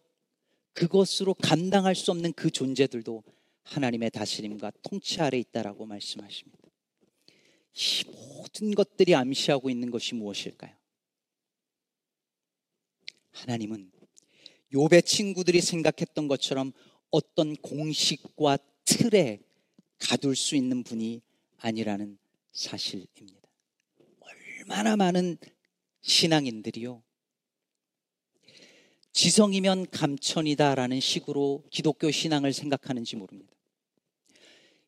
그것으로 0.73 1.35
감당할 1.35 1.95
수 1.95 2.11
없는 2.11 2.33
그 2.33 2.51
존재들도 2.51 3.23
하나님의 3.63 4.11
다스림과 4.11 4.73
통치 4.83 5.21
아래 5.21 5.39
있다라고 5.39 5.87
말씀하십니다. 5.87 6.59
이 7.75 8.05
모든 8.09 8.75
것들이 8.75 9.15
암시하고 9.15 9.71
있는 9.71 9.93
것이 9.93 10.17
무엇일까요? 10.17 10.75
하나님은 13.31 13.93
욥의 14.73 15.07
친구들이 15.07 15.61
생각했던 15.61 16.27
것처럼 16.27 16.73
어떤 17.11 17.55
공식과 17.55 18.59
틀에 18.85 19.48
가둘 19.99 20.37
수 20.37 20.57
있는 20.57 20.83
분이 20.83 21.21
아니라는 21.59 22.19
사실입니다. 22.53 23.41
얼마나 24.21 24.97
많은 24.97 25.37
신앙인들이요. 26.03 27.03
지성이면 29.13 29.91
감천이다라는 29.91 31.01
식으로 31.01 31.65
기독교 31.71 32.11
신앙을 32.11 32.53
생각하는지 32.53 33.17
모릅니다. 33.17 33.53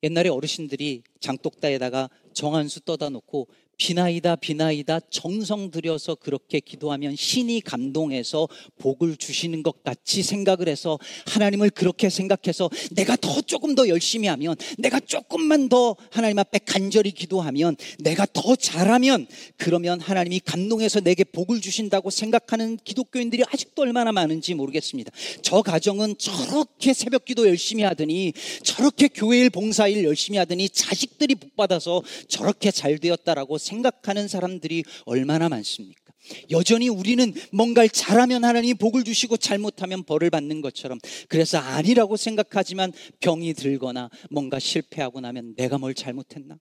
옛날에 0.03 0.29
어르신들이 0.29 1.03
장독다에다가 1.21 2.09
정한수 2.33 2.83
떠다 2.83 3.11
놓고 3.11 3.49
비나이다 3.81 4.37
비나이다 4.37 5.01
정성 5.09 5.71
들여서 5.71 6.15
그렇게 6.17 6.61
기도하면 6.61 7.17
신이 7.17 7.63
감동해서 7.63 8.47
복을 8.79 9.17
주시는 9.17 9.63
것 9.63 9.83
같이 9.83 10.23
생각을 10.23 10.69
해서 10.69 10.99
하나님을 11.27 11.71
그렇게 11.71 12.11
생각해서 12.11 12.69
내가 12.91 13.17
더 13.17 13.41
조금 13.41 13.75
더 13.75 13.89
열심히 13.89 14.29
하면 14.29 14.55
내가 14.77 15.01
조금만 15.01 15.71
더 15.71 15.97
하나님 16.11 16.39
앞에 16.39 16.61
간절히 16.67 17.11
기도하면 17.11 17.75
내가 18.01 18.27
더 18.31 18.55
잘하면 18.55 19.27
그러면 19.57 19.99
하나님이 19.99 20.41
감동해서 20.45 21.01
내게 21.01 21.25
복을 21.25 21.63
주신다고 21.63 22.11
생각하는 22.11 22.77
기독교인들이 22.85 23.45
아직도 23.51 23.81
얼마나 23.81 24.13
많은지 24.13 24.53
모르겠습니다. 24.53 25.11
저 25.41 25.63
가정은 25.63 26.19
저렇게 26.19 26.93
새벽 26.93 27.25
기도 27.25 27.49
열심히 27.49 27.83
하더니 27.85 28.35
저렇게 28.63 29.09
교회일 29.09 29.49
봉사일 29.49 30.05
열심히 30.05 30.37
하더니 30.37 30.69
자식들이 30.69 31.35
복 31.35 31.57
받아서 31.57 32.03
저렇게 32.29 32.71
잘 32.71 32.99
되었다라고 32.99 33.57
생각하는 33.71 34.29
사람들이 34.29 34.85
얼마나 35.07 35.49
많습니까? 35.49 36.13
여전히 36.51 36.89
우리는 36.89 37.33
뭔가를 37.53 37.89
잘하면 37.89 38.45
하나님이 38.45 38.75
복을 38.75 39.05
주시고 39.05 39.39
잘못하면 39.39 40.05
벌을 40.05 40.31
받는 40.31 40.61
것처럼 40.61 40.99
그래서 41.29 41.59
아니라고 41.59 42.17
생각하지만 42.17 42.93
병이 43.21 43.55
들거나 43.55 44.11
뭔가 44.31 44.59
실패하고 44.59 45.21
나면 45.21 45.55
내가 45.57 45.79
뭘 45.79 45.95
잘못했나? 45.95 46.59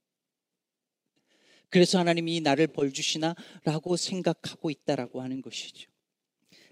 그래서 1.70 2.00
하나님이 2.00 2.42
나를 2.42 2.68
벌 2.68 2.92
주시나? 2.92 3.36
라고 3.64 3.96
생각하고 3.96 4.72
있다라고 4.72 5.22
하는 5.22 5.42
것이죠. 5.42 5.90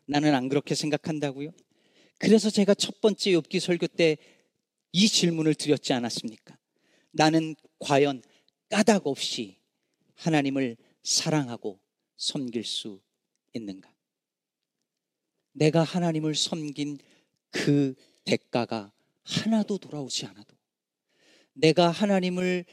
나는 0.06 0.34
안 0.34 0.50
그렇게 0.50 0.73
생각한다고요? 0.73 1.52
그래서 2.17 2.50
제가 2.50 2.73
첫 2.73 3.02
번째 3.02 3.32
욥기 3.32 3.60
설교 3.60 3.88
때 3.88 4.17
이 4.91 5.08
질문을 5.08 5.54
드렸지 5.56 5.93
않았습니까? 5.93 6.58
나는 7.12 7.56
과연 7.80 8.23
까닭 8.69 9.08
없이 9.08 9.58
하나님을 10.17 10.77
사랑하고 11.03 11.80
섬길 12.17 12.63
수 12.63 13.01
있는가? 13.53 13.91
내가 15.53 15.84
하나님을 15.84 16.36
섬긴 16.36 16.99
그 17.49 17.95
대가가 18.23 18.91
하나도 19.23 19.77
돌아오지 19.77 20.25
않아도 20.27 20.56
내가 21.53 21.89
하나님을 21.89 22.65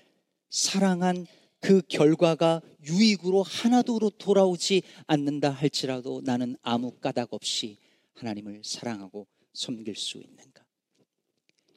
사랑한 0.51 1.27
그 1.61 1.81
결과가 1.89 2.61
유익으로 2.83 3.43
하나도 3.43 4.11
돌아오지 4.19 4.83
않는다 5.07 5.51
할지라도 5.51 6.21
나는 6.23 6.57
아무 6.61 6.93
까닭 6.93 7.33
없이 7.33 7.79
하나님을 8.13 8.63
사랑하고 8.63 9.27
섬길 9.55 9.97
수 9.97 10.19
있는가? 10.19 10.63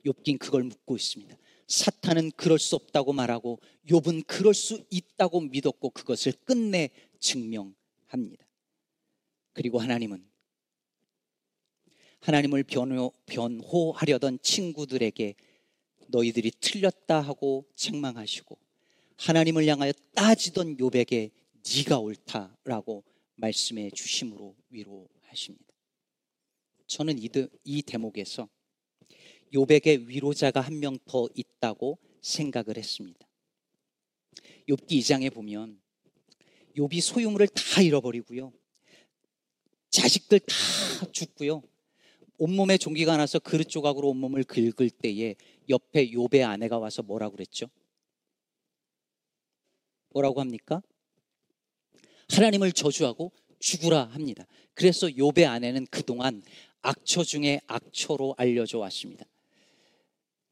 욥긴 0.06 0.40
그걸 0.40 0.64
묻고 0.64 0.98
있습니다. 0.98 1.38
사탄은 1.68 2.32
그럴 2.32 2.60
수 2.60 2.76
없다고 2.76 3.14
말하고 3.14 3.60
욥은 3.88 4.26
그럴 4.26 4.54
수 4.54 4.86
있다고 4.90 5.42
믿었고 5.42 5.90
그것을 5.90 6.34
끝내 6.46 6.90
증명합니다. 7.20 8.48
그리고 9.54 9.80
하나님은 9.80 10.26
하나님을 12.20 12.64
변호, 12.64 13.12
변호하려던 13.26 14.40
친구들에게 14.42 15.36
너희들이 16.08 16.52
틀렸다 16.60 17.22
하고 17.22 17.66
책망하시고 17.76 18.58
하나님을 19.18 19.68
향하여 19.68 19.92
따지던 20.14 20.78
욥에게 20.78 21.32
네가 21.76 22.00
옳다라고 22.00 23.04
말씀해 23.36 23.92
주심으로 23.92 24.56
위로하십니다. 24.70 25.66
저는 26.88 27.20
이, 27.20 27.30
이 27.64 27.82
대목에서 27.82 28.48
요백의 29.54 30.10
위로자가 30.10 30.62
한 30.62 30.80
명 30.80 30.98
더 31.06 31.28
있다고 31.36 31.98
생각을 32.22 32.78
했습니다. 32.78 33.28
욥기 34.68 35.00
2장에 35.00 35.34
보면 35.34 35.80
욥이 36.76 37.02
소유물을 37.02 37.48
다 37.48 37.82
잃어버리고요. 37.82 38.52
자식들 39.90 40.40
다 40.40 40.56
죽고요. 41.12 41.64
온몸에 42.38 42.78
종기가 42.78 43.18
나서 43.18 43.40
그릇 43.40 43.66
조각으로 43.70 44.10
온몸을 44.10 44.44
긁을 44.44 44.90
때에 44.92 45.36
옆에 45.70 46.12
욥의 46.12 46.48
아내가 46.48 46.78
와서 46.78 47.02
뭐라고 47.02 47.36
그랬죠? 47.36 47.68
뭐라고 50.10 50.40
합니까? 50.42 50.82
하나님을 52.30 52.74
저주하고 52.74 53.32
죽으라 53.60 54.06
합니다. 54.06 54.46
그래서 54.74 55.08
욥의 55.08 55.48
아내는 55.48 55.88
그동안 55.90 56.44
악처 56.82 57.24
중에 57.24 57.62
악처로 57.68 58.36
알려져 58.38 58.78
왔습니다. 58.80 59.26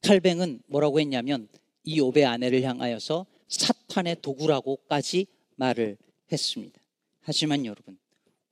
칼뱅은 0.02 0.62
뭐라고 0.66 1.00
했냐면 1.00 1.48
이 1.84 2.00
욥의 2.00 2.24
아내를 2.24 2.62
향하여서 2.62 3.26
사탄의 3.48 4.22
도구라고까지 4.22 5.26
말을 5.56 5.96
했습니다. 6.30 6.80
하지만 7.20 7.64
여러분, 7.64 7.98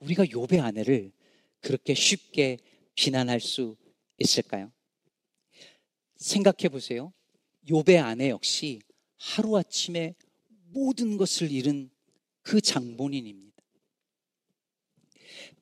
우리가 0.00 0.24
욥의 0.24 0.62
아내를 0.62 1.12
그렇게 1.60 1.94
쉽게 1.94 2.58
비난할 2.94 3.40
수 3.40 3.76
있을까요? 4.18 4.70
생각해 6.16 6.68
보세요. 6.70 7.12
욥의 7.68 8.02
아내 8.02 8.30
역시 8.30 8.80
하루아침에 9.16 10.14
모든 10.70 11.16
것을 11.16 11.50
잃은 11.50 11.90
그 12.42 12.60
장본인입니다. 12.60 13.62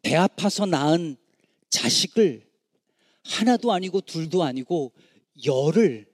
배 0.02 0.16
아파서 0.16 0.66
낳은 0.66 1.16
자식을 1.70 2.50
하나도 3.24 3.72
아니고 3.72 4.00
둘도 4.00 4.42
아니고 4.42 4.92
열을 5.44 6.06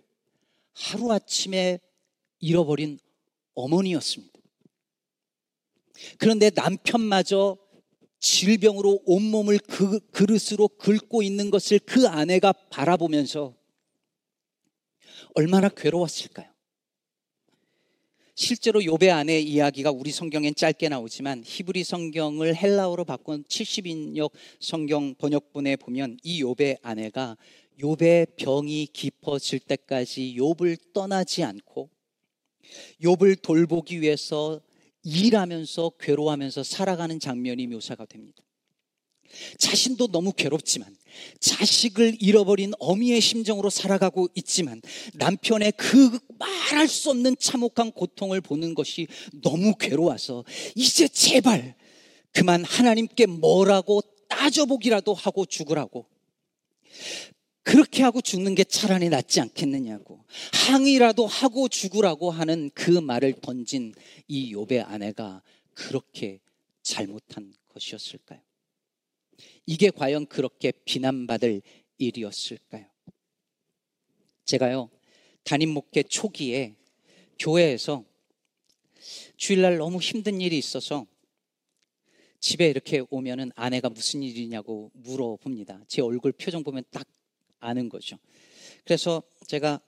하루아침에 0.74 1.80
잃어버린 2.40 2.98
어머니였습니다. 3.54 4.38
그런데 6.18 6.50
남편마저 6.54 7.58
질병으로 8.20 9.00
온몸을 9.04 9.58
그 9.58 10.00
그릇으로 10.10 10.68
긁고 10.68 11.22
있는 11.22 11.50
것을 11.50 11.78
그 11.80 12.08
아내가 12.08 12.52
바라보면서 12.52 13.56
얼마나 15.34 15.68
괴로웠을까요? 15.68 16.48
실제로 18.34 18.84
요배 18.84 19.10
안의 19.10 19.44
이야기가 19.44 19.90
우리 19.90 20.12
성경엔 20.12 20.54
짧게 20.54 20.88
나오지만 20.88 21.42
히브리 21.44 21.82
성경을 21.82 22.54
헬라어로 22.54 23.04
바꾼 23.04 23.42
70인역 23.42 24.30
성경 24.60 25.16
번역본에 25.16 25.74
보면 25.74 26.18
이 26.22 26.40
요배 26.40 26.78
아내가 26.82 27.36
욥의 27.80 28.36
병이 28.36 28.88
깊어질 28.92 29.60
때까지 29.60 30.34
욥을 30.36 30.92
떠나지 30.92 31.44
않고 31.44 31.90
욥을 33.02 33.40
돌보기 33.42 34.00
위해서 34.00 34.60
일하면서 35.04 35.92
괴로워하면서 36.00 36.64
살아가는 36.64 37.18
장면이 37.18 37.66
묘사가 37.68 38.04
됩니다. 38.04 38.42
자신도 39.58 40.08
너무 40.08 40.32
괴롭지만 40.32 40.96
자식을 41.40 42.16
잃어버린 42.20 42.72
어미의 42.78 43.20
심정으로 43.20 43.70
살아가고 43.70 44.28
있지만 44.34 44.80
남편의 45.14 45.72
그 45.76 46.18
말할 46.38 46.88
수 46.88 47.10
없는 47.10 47.36
참혹한 47.38 47.92
고통을 47.92 48.40
보는 48.40 48.74
것이 48.74 49.06
너무 49.42 49.74
괴로워서 49.76 50.44
이제 50.74 51.08
제발 51.08 51.76
그만 52.32 52.64
하나님께 52.64 53.26
뭐라고 53.26 54.00
따져보기라도 54.28 55.14
하고 55.14 55.44
죽으라고 55.44 56.06
그렇게 57.68 58.02
하고 58.02 58.22
죽는 58.22 58.54
게 58.54 58.64
차라리 58.64 59.10
낫지 59.10 59.42
않겠느냐고 59.42 60.24
항의라도 60.54 61.26
하고 61.26 61.68
죽으라고 61.68 62.30
하는 62.30 62.70
그 62.72 62.90
말을 62.92 63.34
던진 63.42 63.92
이 64.26 64.54
욥의 64.54 64.88
아내가 64.88 65.42
그렇게 65.74 66.40
잘못한 66.80 67.52
것이었을까요? 67.68 68.40
이게 69.66 69.90
과연 69.90 70.28
그렇게 70.28 70.72
비난받을 70.86 71.60
일이었을까요? 71.98 72.86
제가요, 74.46 74.88
담임 75.44 75.68
목회 75.68 76.02
초기에 76.02 76.74
교회에서 77.38 78.02
주일날 79.36 79.76
너무 79.76 80.00
힘든 80.00 80.40
일이 80.40 80.56
있어서 80.56 81.06
집에 82.40 82.70
이렇게 82.70 83.02
오면은 83.10 83.52
아내가 83.56 83.90
무슨 83.90 84.22
일이냐고 84.22 84.90
물어봅니다. 84.94 85.84
제 85.86 86.00
얼굴 86.00 86.32
표정 86.32 86.64
보면 86.64 86.84
딱 86.90 87.06
아는 87.60 87.88
거죠. 87.88 88.18
그래서 88.84 89.22
제가 89.46 89.80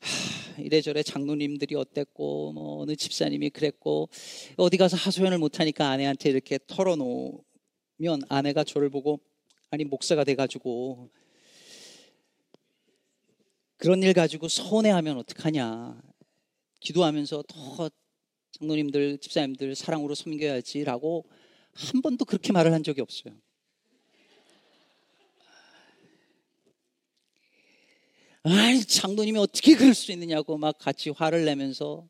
하, 0.00 0.60
이래저래 0.60 1.02
장로님들이 1.02 1.74
어땠고 1.74 2.52
뭐 2.52 2.82
어느 2.82 2.96
집사님이 2.96 3.50
그랬고 3.50 4.08
어디 4.56 4.76
가서 4.76 4.96
하소연을 4.96 5.38
못하니까 5.38 5.88
아내한테 5.88 6.30
이렇게 6.30 6.58
털어놓 6.66 7.44
면 7.98 8.20
아내가 8.28 8.64
저를 8.64 8.90
보고 8.90 9.20
아니 9.70 9.84
목사가 9.84 10.24
돼가지고 10.24 11.10
그런 13.76 14.02
일 14.02 14.12
가지고 14.12 14.48
서운해하면 14.48 15.18
어떡하냐 15.18 16.02
기도하면서 16.80 17.44
더 17.46 17.90
장로님들 18.58 19.18
집사님들 19.18 19.74
사랑으로 19.74 20.14
섬겨야지라고 20.14 21.26
한 21.74 22.02
번도 22.02 22.24
그렇게 22.24 22.52
말을 22.52 22.72
한 22.72 22.82
적이 22.82 23.00
없어요. 23.00 23.34
아니 28.44 28.84
장로님이 28.84 29.38
어떻게 29.38 29.76
그럴 29.76 29.94
수 29.94 30.10
있느냐고 30.12 30.58
막 30.58 30.76
같이 30.78 31.10
화를 31.10 31.44
내면서 31.44 32.08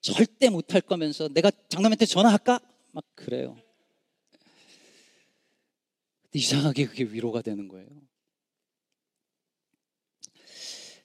절대 0.00 0.50
못할 0.50 0.80
거면서 0.80 1.28
내가 1.28 1.50
장로님한테 1.68 2.06
전화할까? 2.06 2.60
막 2.92 3.04
그래요. 3.14 3.56
이상하게 6.32 6.86
그게 6.86 7.04
위로가 7.04 7.42
되는 7.42 7.68
거예요. 7.68 7.88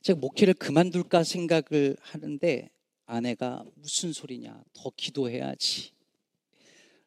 제가 0.01 0.19
목회를 0.19 0.53
그만둘까 0.53 1.23
생각을 1.23 1.97
하는데 1.99 2.69
아내가 3.05 3.65
무슨 3.75 4.13
소리냐, 4.13 4.63
더 4.73 4.91
기도해야지. 4.95 5.91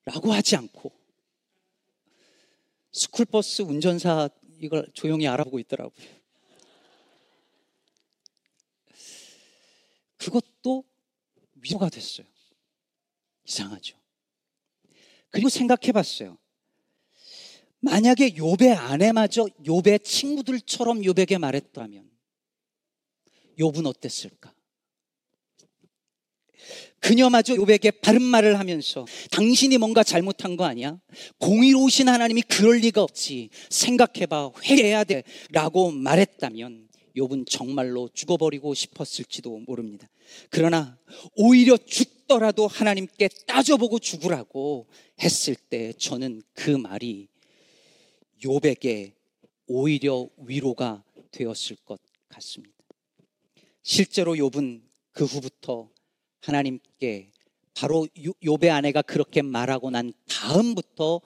라고 0.04 0.32
하지 0.32 0.56
않고 0.56 0.90
스쿨버스 2.92 3.62
운전사 3.62 4.30
이걸 4.60 4.88
조용히 4.94 5.28
알아보고 5.28 5.58
있더라고요. 5.60 6.06
그것도 10.28 10.84
위로가 11.54 11.88
됐어요. 11.88 12.26
이상하죠. 13.44 13.96
그리고 15.30 15.48
생각해 15.48 15.92
봤어요. 15.92 16.38
만약에 17.80 18.36
요배 18.36 18.72
아내마저 18.72 19.48
요배 19.66 19.98
친구들처럼 19.98 21.04
요배에게 21.04 21.38
말했다면 21.38 22.10
욥은 23.58 23.86
어땠을까? 23.86 24.54
그녀마저 27.00 27.54
욥에게 27.54 28.00
바른 28.00 28.20
말을 28.22 28.58
하면서 28.58 29.06
당신이 29.30 29.78
뭔가 29.78 30.02
잘못한 30.02 30.56
거 30.56 30.64
아니야? 30.64 31.00
공의로우신 31.38 32.08
하나님이 32.08 32.42
그럴 32.42 32.78
리가 32.78 33.02
없지. 33.02 33.50
생각해봐. 33.70 34.50
회개해야 34.64 35.04
돼. 35.04 35.22
라고 35.50 35.92
말했다면 35.92 36.87
욥은 37.18 37.46
정말로 37.48 38.08
죽어버리고 38.12 38.74
싶었을지도 38.74 39.58
모릅니다. 39.66 40.08
그러나 40.50 40.98
오히려 41.34 41.76
죽더라도 41.76 42.66
하나님께 42.66 43.28
따져보고 43.46 43.98
죽으라고 43.98 44.86
했을 45.20 45.54
때 45.54 45.92
저는 45.94 46.42
그 46.54 46.70
말이 46.70 47.28
욥에게 48.42 49.12
오히려 49.66 50.28
위로가 50.38 51.04
되었을 51.30 51.76
것 51.84 52.00
같습니다. 52.28 52.74
실제로 53.82 54.34
욥은 54.34 54.82
그 55.12 55.24
후부터 55.24 55.90
하나님께 56.40 57.32
바로 57.74 58.06
욥의 58.16 58.70
아내가 58.70 59.02
그렇게 59.02 59.42
말하고 59.42 59.90
난 59.90 60.12
다음부터 60.28 61.20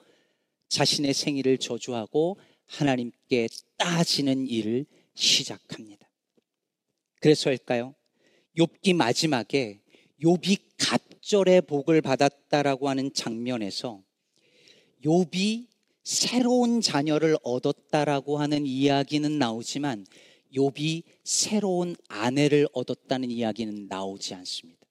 자신의 0.69 1.13
생일을 1.13 1.57
저주하고 1.57 2.37
하나님께 2.65 3.47
따지는 3.77 4.47
일을 4.47 4.85
시작합니다. 5.13 6.09
그래서일까요? 7.19 7.95
욥기 8.57 8.95
마지막에 8.95 9.79
욥이 10.21 10.59
갑절의 10.77 11.61
복을 11.61 12.01
받았다라고 12.01 12.89
하는 12.89 13.13
장면에서 13.13 14.03
욥이 15.03 15.67
새로운 16.03 16.81
자녀를 16.81 17.37
얻었다라고 17.43 18.37
하는 18.37 18.65
이야기는 18.65 19.39
나오지만 19.39 20.05
욥이 20.53 21.03
새로운 21.23 21.95
아내를 22.07 22.67
얻었다는 22.73 23.31
이야기는 23.31 23.87
나오지 23.87 24.33
않습니다. 24.35 24.81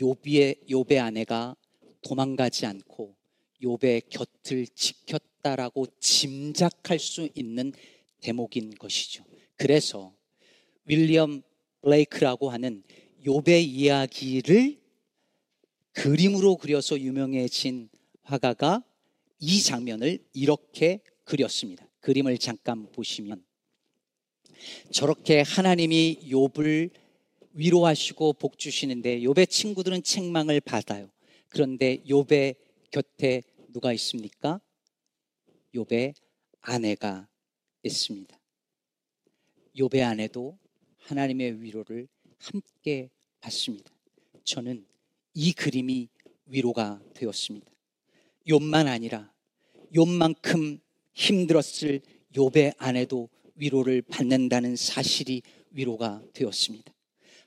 욥의 0.00 0.68
욥의 0.68 0.98
아내가 0.98 1.54
도망가지 2.02 2.66
않고 2.66 3.14
욥의 3.62 4.08
곁을 4.08 4.66
지켰다라고 4.68 5.86
짐작할 6.00 6.98
수 6.98 7.28
있는 7.34 7.72
대목인 8.20 8.74
것이죠. 8.74 9.24
그래서 9.56 10.14
윌리엄 10.84 11.42
블레이크라고 11.82 12.50
하는 12.50 12.82
욥의 13.24 13.64
이야기를 13.64 14.78
그림으로 15.92 16.56
그려서 16.56 16.98
유명해진 16.98 17.88
화가가 18.22 18.84
이 19.40 19.62
장면을 19.62 20.18
이렇게 20.32 21.00
그렸습니다. 21.24 21.88
그림을 22.00 22.38
잠깐 22.38 22.90
보시면 22.92 23.44
저렇게 24.92 25.42
하나님이 25.42 26.20
욥을 26.24 26.90
위로하시고 27.52 28.34
복 28.34 28.58
주시는데 28.58 29.20
욥의 29.20 29.48
친구들은 29.50 30.02
책망을 30.02 30.60
받아요. 30.60 31.10
그런데 31.48 32.02
욥의 32.06 32.56
곁에 32.90 33.42
누가 33.72 33.92
있습니까? 33.92 34.60
욥의 35.74 36.14
아내가 36.60 37.27
있습니다. 37.82 38.38
욥의 39.76 40.02
아내도 40.02 40.58
하나님의 40.98 41.62
위로를 41.62 42.08
함께 42.38 43.10
받습니다. 43.40 43.90
저는 44.44 44.84
이 45.34 45.52
그림이 45.52 46.08
위로가 46.46 47.00
되었습니다. 47.14 47.70
욥만 48.46 48.86
아니라 48.86 49.32
욥만큼 49.94 50.80
힘들었을 51.12 52.00
욥의 52.34 52.74
아내도 52.78 53.28
위로를 53.54 54.02
받는다는 54.02 54.76
사실이 54.76 55.42
위로가 55.70 56.22
되었습니다. 56.32 56.92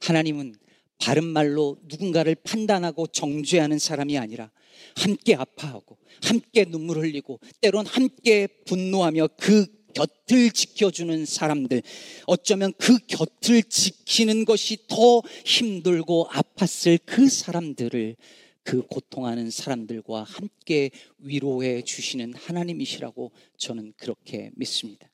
하나님은 0.01 0.55
바른 0.97 1.25
말로 1.25 1.77
누군가를 1.83 2.35
판단하고 2.35 3.07
정죄하는 3.07 3.79
사람이 3.79 4.17
아니라 4.17 4.51
함께 4.95 5.35
아파하고 5.35 5.97
함께 6.23 6.65
눈물 6.65 6.99
흘리고 6.99 7.39
때론 7.59 7.85
함께 7.87 8.47
분노하며 8.65 9.29
그 9.37 9.80
곁을 9.93 10.51
지켜주는 10.51 11.25
사람들 11.25 11.81
어쩌면 12.25 12.73
그 12.77 12.97
곁을 13.07 13.63
지키는 13.63 14.45
것이 14.45 14.77
더 14.87 15.21
힘들고 15.45 16.27
아팠을 16.29 16.99
그 17.05 17.29
사람들을 17.29 18.15
그 18.63 18.81
고통하는 18.83 19.49
사람들과 19.49 20.23
함께 20.23 20.91
위로해 21.17 21.81
주시는 21.81 22.33
하나님이시라고 22.35 23.31
저는 23.57 23.93
그렇게 23.97 24.51
믿습니다. 24.55 25.09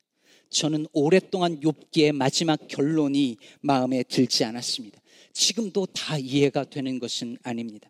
저는 0.50 0.86
오랫동안 0.94 1.60
욥기의 1.60 2.14
마지막 2.14 2.68
결론이 2.68 3.38
마음에 3.62 4.04
들지 4.04 4.44
않았습니다. 4.44 5.02
지금도 5.34 5.88
다 5.88 6.18
이해가 6.18 6.66
되는 6.66 7.00
것은 7.00 7.38
아닙니다. 7.44 7.90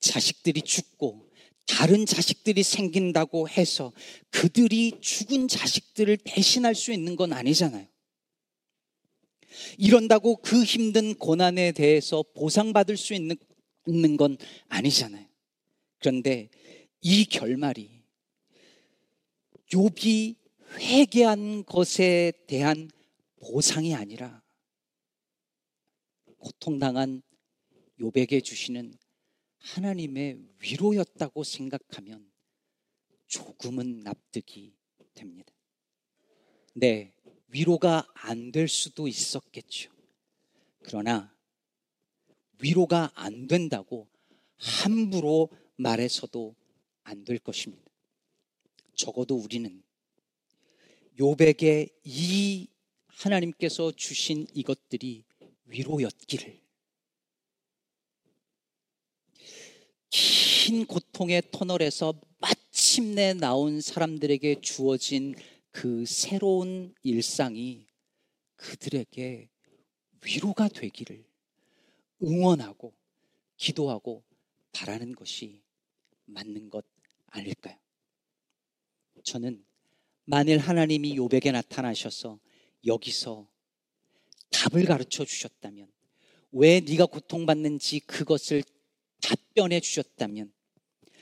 자식들이 0.00 0.62
죽고 0.62 1.25
다른 1.66 2.06
자식들이 2.06 2.62
생긴다고 2.62 3.48
해서 3.48 3.92
그들이 4.30 4.92
죽은 5.00 5.48
자식들을 5.48 6.18
대신할 6.18 6.74
수 6.74 6.92
있는 6.92 7.16
건 7.16 7.32
아니잖아요. 7.32 7.86
이런다고 9.78 10.36
그 10.36 10.62
힘든 10.62 11.14
고난에 11.14 11.72
대해서 11.72 12.24
보상받을 12.34 12.96
수 12.96 13.14
있는, 13.14 13.36
있는 13.86 14.16
건 14.16 14.36
아니잖아요. 14.68 15.26
그런데 15.98 16.48
이 17.00 17.24
결말이 17.24 18.02
욥이 19.72 20.36
회개한 20.78 21.64
것에 21.64 22.32
대한 22.46 22.90
보상이 23.40 23.94
아니라 23.94 24.42
고통당한 26.38 27.22
욥에게 28.00 28.44
주시는 28.44 28.94
하나님의 29.66 30.38
위로였다고 30.60 31.42
생각하면 31.42 32.30
조금은 33.26 34.00
납득이 34.00 34.72
됩니다. 35.14 35.52
네, 36.74 37.12
위로가 37.48 38.06
안 38.14 38.52
될 38.52 38.68
수도 38.68 39.08
있었겠죠. 39.08 39.90
그러나 40.82 41.34
위로가 42.60 43.10
안 43.14 43.46
된다고 43.48 44.08
함부로 44.56 45.50
말해서도 45.76 46.54
안 47.02 47.24
될 47.24 47.38
것입니다. 47.38 47.90
적어도 48.94 49.36
우리는 49.36 49.82
요백의 51.18 51.90
이 52.04 52.68
하나님께서 53.08 53.92
주신 53.92 54.46
이것들이 54.54 55.24
위로였기를 55.64 56.65
긴 60.10 60.86
고통의 60.86 61.42
터널에서 61.50 62.14
마침내 62.38 63.34
나온 63.34 63.80
사람들에게 63.80 64.60
주어진 64.60 65.34
그 65.70 66.04
새로운 66.06 66.94
일상이 67.02 67.86
그들에게 68.56 69.48
위로가 70.24 70.68
되기를 70.68 71.24
응원하고 72.22 72.94
기도하고 73.56 74.24
바라는 74.72 75.14
것이 75.14 75.62
맞는 76.24 76.70
것 76.70 76.84
아닐까요? 77.26 77.76
저는 79.22 79.64
만일 80.24 80.58
하나님이 80.58 81.16
요백에 81.16 81.52
나타나셔서 81.52 82.38
여기서 82.84 83.48
답을 84.50 84.84
가르쳐 84.84 85.24
주셨다면 85.24 85.90
왜 86.52 86.80
네가 86.80 87.06
고통받는지 87.06 88.00
그것을 88.00 88.62
답변해 89.20 89.80
주셨다면 89.80 90.52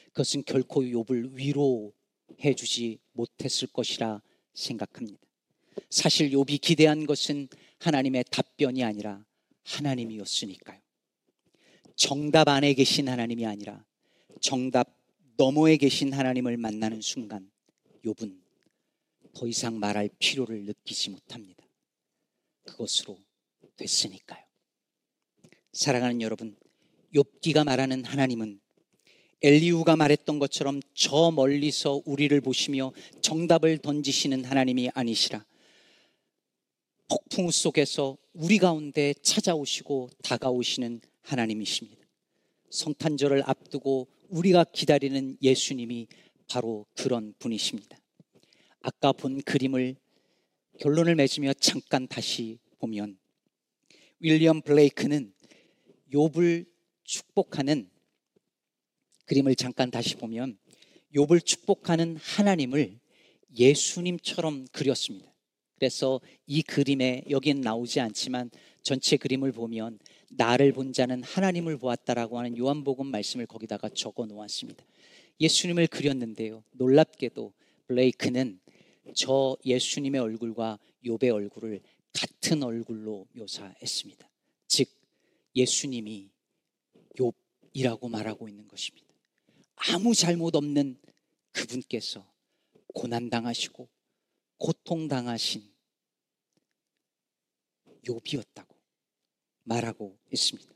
그것은 0.09 0.45
결코 0.45 0.83
욥을 0.83 1.35
위로해 1.35 2.55
주지 2.57 2.99
못했을 3.13 3.69
것이라 3.69 4.23
생각합니다. 4.55 5.19
사실 5.91 6.31
욥이 6.31 6.61
기대한 6.61 7.07
것은 7.07 7.49
하나님의 7.79 8.25
답변이 8.31 8.85
아니라 8.85 9.25
하나님이었으니까요. 9.65 10.81
정답 11.97 12.49
안에 12.49 12.75
계신 12.75 13.09
하나님이 13.09 13.47
아니라 13.47 13.85
정답 14.41 14.97
너머에 15.37 15.77
계신 15.77 16.13
하나님을 16.13 16.57
만나는 16.57 17.01
순간 17.01 17.51
욥은 18.05 18.41
더 19.35 19.49
이상 19.49 19.79
말할 19.79 20.11
필요를 20.19 20.65
느끼지 20.65 21.11
못합니다. 21.11 21.65
그것으로 22.63 23.19
됐으니까요. 23.77 24.45
사랑하는 25.73 26.23
여러분, 26.23 26.57
욥기가 27.15 27.65
말하는 27.65 28.05
하나님은 28.05 28.61
엘리우가 29.43 29.97
말했던 29.97 30.39
것처럼 30.39 30.81
저 30.95 31.31
멀리서 31.31 32.03
우리를 32.07 32.41
보시며 32.41 32.93
정답을 33.21 33.79
던지시는 33.79 34.45
하나님이 34.45 34.91
아니시라. 34.95 35.45
폭풍 37.09 37.51
속에서 37.51 38.17
우리 38.33 38.59
가운데 38.59 39.13
찾아오시고 39.23 40.11
다가오시는 40.23 41.03
하나님이십니다. 41.21 42.05
성탄절을 42.71 43.43
앞두고 43.45 44.09
우리가 44.29 44.65
기다리는 44.65 45.37
예수님이 45.43 46.09
바로 46.49 46.87
그런 46.97 47.35
분이십니다. 47.39 47.99
아까 48.81 49.13
본 49.13 49.43
그림을 49.43 49.97
결론을 50.81 51.15
맺으며 51.15 51.53
잠깐 51.55 52.09
다시 52.09 52.59
보면 52.79 53.19
윌리엄 54.21 54.63
블레이크는 54.63 55.33
욥을 56.13 56.74
축복하는 57.05 57.89
그림을 59.27 59.55
잠깐 59.55 59.91
다시 59.91 60.17
보면 60.17 60.59
욥을 61.15 61.45
축복하는 61.45 62.17
하나님을 62.17 62.99
예수님처럼 63.57 64.67
그렸습니다. 64.73 65.33
그래서 65.77 66.21
이 66.47 66.63
그림에 66.63 67.25
여기엔 67.31 67.61
나오지 67.61 68.01
않지만 68.01 68.51
전체 68.83 69.17
그림을 69.17 69.53
보면 69.53 69.99
나를 70.31 70.73
본 70.73 70.93
자는 70.93 71.23
하나님을 71.23 71.79
보았다라고 71.79 72.39
하는 72.39 72.57
요한복음 72.57 73.07
말씀을 73.07 73.47
거기다가 73.47 73.89
적어 73.89 74.27
놓았습니다. 74.27 74.85
예수님을 75.41 75.87
그렸는데요. 75.87 76.65
놀랍게도 76.73 77.53
블레이크는 77.87 78.61
저 79.15 79.57
예수님의 79.65 80.21
얼굴과 80.21 80.79
욥의 81.05 81.33
얼굴을 81.33 81.81
같은 82.13 82.63
얼굴로 82.63 83.27
묘사했습니다. 83.33 84.31
즉 84.69 84.89
예수님이 85.55 86.31
욥이라고 87.17 88.09
말하고 88.11 88.49
있는 88.49 88.69
것입니다. 88.69 89.07
아무 89.77 90.15
잘못 90.15 90.55
없는 90.57 91.01
그분께서 91.53 92.33
고난 92.89 93.31
당하시고 93.31 93.89
고통 94.57 95.09
당하신 95.09 95.73
욥이었다고 98.05 98.75
말하고 99.65 100.19
있습니다. 100.33 100.73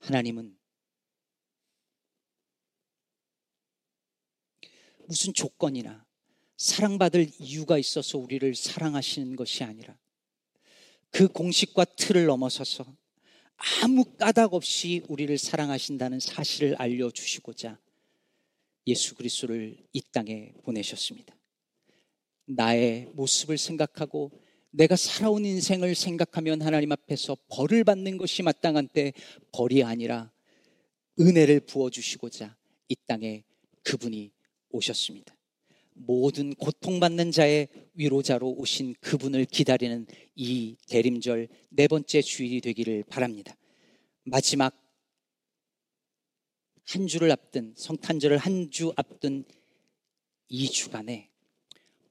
하나님은 0.00 0.56
무슨 5.06 5.34
조건이나 5.34 6.06
사랑받을 6.56 7.30
이유가 7.38 7.78
있어서 7.78 8.18
우리를 8.18 8.54
사랑하시는 8.54 9.34
것이 9.34 9.64
아니라 9.64 9.98
그 11.10 11.26
공식과 11.26 11.84
틀을 11.84 12.26
넘어서서 12.26 12.96
아무 13.82 14.04
까닭 14.04 14.54
없이 14.54 15.02
우리를 15.08 15.36
사랑하신다는 15.36 16.18
사실을 16.18 16.76
알려주시고자 16.76 17.78
예수 18.86 19.14
그리스도를 19.14 19.76
이 19.92 20.02
땅에 20.12 20.52
보내셨습니다. 20.62 21.36
나의 22.46 23.10
모습을 23.12 23.58
생각하고 23.58 24.30
내가 24.70 24.96
살아온 24.96 25.44
인생을 25.44 25.94
생각하면 25.94 26.62
하나님 26.62 26.92
앞에서 26.92 27.36
벌을 27.48 27.84
받는 27.84 28.16
것이 28.16 28.42
마땅한 28.42 28.88
때 28.88 29.12
벌이 29.52 29.84
아니라 29.84 30.32
은혜를 31.18 31.60
부어주시고자 31.60 32.56
이 32.88 32.96
땅에 33.06 33.44
그분이 33.82 34.32
오셨습니다. 34.70 35.34
모든 36.06 36.54
고통받는 36.54 37.30
자의 37.30 37.68
위로자로 37.94 38.52
오신 38.52 38.94
그분을 39.00 39.44
기다리는 39.44 40.06
이 40.34 40.76
대림절 40.88 41.48
네 41.70 41.88
번째 41.88 42.22
주일이 42.22 42.60
되기를 42.60 43.04
바랍니다. 43.04 43.54
마지막 44.24 44.74
한 46.84 47.06
주를 47.06 47.30
앞둔 47.30 47.74
성탄절을 47.76 48.38
한 48.38 48.70
주 48.70 48.92
앞둔 48.96 49.44
이 50.48 50.68
주간에 50.68 51.30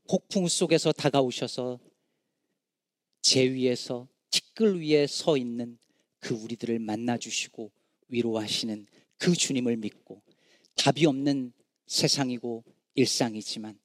폭풍 0.07 0.47
속에서 0.47 0.91
다가오셔서 0.91 1.79
제 3.21 3.51
위에서 3.51 4.07
티끌 4.29 4.81
위에 4.81 5.07
서 5.07 5.35
있는 5.35 5.77
그 6.19 6.35
우리들을 6.35 6.79
만나 6.79 7.17
주시고 7.17 7.71
위로하시는 8.07 8.85
그 9.17 9.33
주님을 9.33 9.77
믿고 9.77 10.21
답이 10.75 11.05
없는 11.05 11.53
세상이고 11.87 12.63
일상이지만 12.95 13.77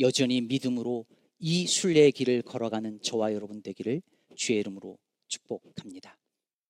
여전히 0.00 0.40
믿음으로 0.40 1.06
이 1.38 1.66
순례의 1.66 2.12
길을 2.12 2.42
걸어가는 2.42 3.02
저와 3.02 3.34
여러분 3.34 3.62
되기를 3.62 4.02
주의 4.36 4.60
이름으로 4.60 4.98
축복합니다. 5.28 6.18